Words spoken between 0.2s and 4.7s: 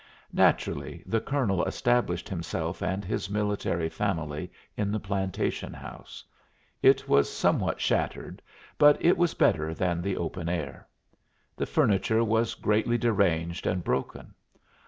Naturally, the colonel established himself and his military family